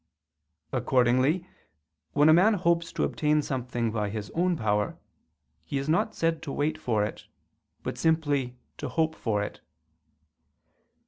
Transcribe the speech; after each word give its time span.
Accordingly 0.73 1.47
when 2.13 2.27
a 2.27 2.33
man 2.33 2.55
hopes 2.55 2.91
to 2.93 3.03
obtain 3.03 3.43
something 3.43 3.91
by 3.91 4.09
his 4.09 4.31
own 4.31 4.57
power, 4.57 4.97
he 5.63 5.77
is 5.77 5.87
not 5.87 6.15
said 6.15 6.41
to 6.41 6.51
wait 6.51 6.79
for 6.79 7.05
it, 7.05 7.27
but 7.83 7.99
simply 7.99 8.55
to 8.79 8.89
hope 8.89 9.13
for 9.13 9.43
it. 9.43 9.61